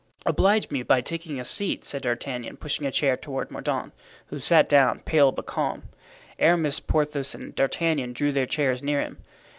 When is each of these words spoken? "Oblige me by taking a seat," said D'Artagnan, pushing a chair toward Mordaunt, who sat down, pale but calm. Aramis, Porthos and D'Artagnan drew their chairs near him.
"Oblige 0.25 0.71
me 0.71 0.81
by 0.81 0.99
taking 1.01 1.39
a 1.39 1.43
seat," 1.43 1.83
said 1.83 2.01
D'Artagnan, 2.01 2.57
pushing 2.57 2.87
a 2.87 2.91
chair 2.91 3.15
toward 3.15 3.51
Mordaunt, 3.51 3.93
who 4.29 4.39
sat 4.39 4.67
down, 4.67 5.01
pale 5.01 5.31
but 5.31 5.45
calm. 5.45 5.83
Aramis, 6.39 6.79
Porthos 6.79 7.35
and 7.35 7.53
D'Artagnan 7.53 8.11
drew 8.11 8.31
their 8.31 8.47
chairs 8.47 8.81
near 8.81 8.99
him. 9.01 9.19